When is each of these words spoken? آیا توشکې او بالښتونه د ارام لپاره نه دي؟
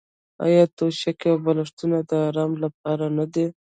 آیا 0.45 0.63
توشکې 0.77 1.27
او 1.31 1.37
بالښتونه 1.45 1.97
د 2.09 2.11
ارام 2.27 2.51
لپاره 2.63 3.05
نه 3.17 3.25
دي؟ 3.33 3.45